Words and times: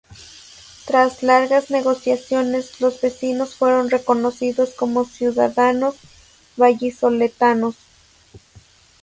Tras 0.85 1.21
largas 1.21 1.69
negociaciones, 1.69 2.81
los 2.81 2.99
vecinos 2.99 3.53
fueron 3.53 3.91
reconocidos 3.91 4.73
como 4.73 5.05
ciudadanos 5.05 5.95
vallisoletanos. 6.57 7.75